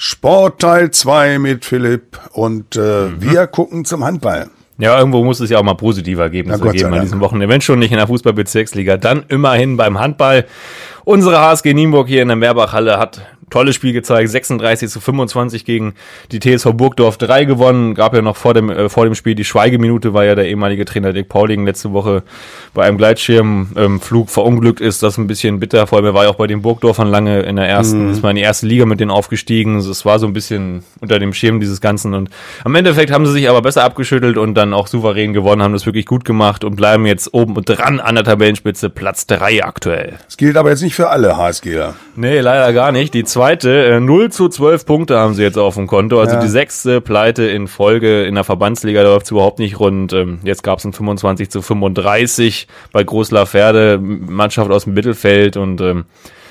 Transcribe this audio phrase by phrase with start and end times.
[0.00, 3.16] Sportteil 2 mit Philipp und äh, mhm.
[3.20, 4.48] wir gucken zum Handball.
[4.78, 7.52] Ja, irgendwo muss es ja auch mal positive Ergebnisse geben an diesem Wochenende.
[7.52, 10.46] Wenn schon nicht in der Fußballbezirksliga, dann immerhin beim Handball.
[11.04, 15.94] Unsere HSG Nienburg hier in der Mehrbachhalle hat tolles Spiel gezeigt, 36 zu 25 gegen
[16.32, 17.94] die TSV Burgdorf 3 gewonnen.
[17.94, 20.84] Gab ja noch vor dem, äh, vor dem Spiel die Schweigeminute, weil ja der ehemalige
[20.84, 22.22] Trainer Dick Pauling letzte Woche
[22.74, 25.02] bei einem Gleitschirmflug ähm, verunglückt ist.
[25.02, 27.40] Das ist ein bisschen bitter, vor allem er war ja auch bei den Burgdorfern lange
[27.40, 28.12] in der ersten, mhm.
[28.12, 29.76] ist mal in die erste Liga mit denen aufgestiegen.
[29.78, 32.30] Es war so ein bisschen unter dem Schirm dieses Ganzen und
[32.64, 35.86] am Endeffekt haben sie sich aber besser abgeschüttelt und dann auch souverän gewonnen, haben das
[35.86, 40.18] wirklich gut gemacht und bleiben jetzt oben dran an der Tabellenspitze, Platz 3 aktuell.
[40.26, 41.94] Das gilt aber jetzt nicht für alle HSGler.
[42.16, 43.14] Nee, leider gar nicht.
[43.14, 46.18] Die zweite, äh, 0 zu 12 Punkte haben sie jetzt auf dem Konto.
[46.18, 46.40] Also ja.
[46.40, 50.12] die sechste Pleite in Folge in der Verbandsliga, läuft es überhaupt nicht rund.
[50.12, 55.80] Ähm, jetzt gab es ein 25 zu 35 bei Großlaferde, Mannschaft aus dem Mittelfeld und
[55.80, 56.06] ähm,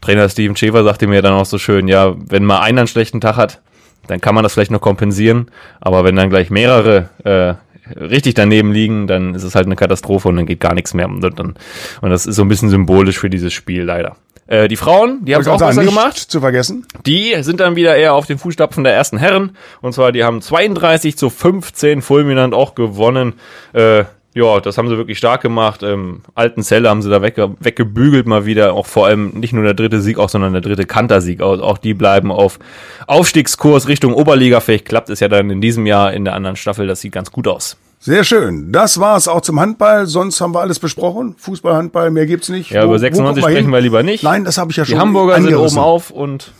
[0.00, 3.20] Trainer Steven Schäfer sagte mir dann auch so schön, ja, wenn mal einer einen schlechten
[3.20, 3.60] Tag hat,
[4.06, 7.54] dann kann man das vielleicht noch kompensieren, aber wenn dann gleich mehrere äh,
[7.96, 11.08] richtig daneben liegen, dann ist es halt eine Katastrophe und dann geht gar nichts mehr.
[11.08, 11.54] Und, dann,
[12.00, 14.16] und das ist so ein bisschen symbolisch für dieses Spiel leider.
[14.48, 16.16] Äh, die Frauen, die haben es auch besser gemacht.
[16.16, 16.86] zu vergessen.
[17.06, 19.56] Die sind dann wieder eher auf den Fußstapfen der ersten Herren.
[19.82, 23.34] Und zwar, die haben 32 zu 15 fulminant auch gewonnen.
[23.74, 24.04] Äh,
[24.34, 25.82] ja, das haben sie wirklich stark gemacht.
[25.82, 28.72] Ähm, alten Zelle haben sie da wegge weggebügelt mal wieder.
[28.72, 31.42] Auch vor allem nicht nur der dritte Sieg, auch sondern der dritte Kantersieg.
[31.42, 32.58] Auch, auch die bleiben auf
[33.06, 34.60] Aufstiegskurs Richtung Oberliga.
[34.60, 36.86] Vielleicht klappt es ja dann in diesem Jahr in der anderen Staffel.
[36.86, 37.76] Das sieht ganz gut aus.
[38.00, 38.72] Sehr schön.
[38.72, 40.06] Das war's auch zum Handball.
[40.06, 41.34] Sonst haben wir alles besprochen.
[41.36, 42.70] Fußball, Handball, mehr gibt's nicht.
[42.70, 43.70] Ja, wo, über 96 sprechen hin?
[43.72, 44.22] wir lieber nicht.
[44.22, 44.94] Nein, das habe ich ja schon.
[44.94, 45.68] Die Hamburger angerissen.
[45.68, 46.52] sind oben auf und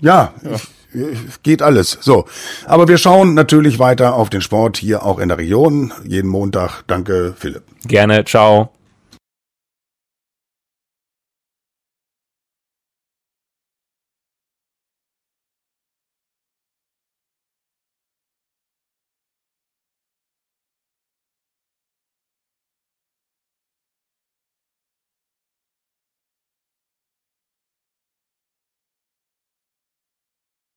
[0.00, 1.06] ja, ja.
[1.42, 1.98] geht alles.
[2.00, 2.24] So,
[2.66, 6.84] aber wir schauen natürlich weiter auf den Sport hier auch in der Region jeden Montag.
[6.86, 7.62] Danke, Philipp.
[7.84, 8.24] Gerne.
[8.24, 8.70] Ciao.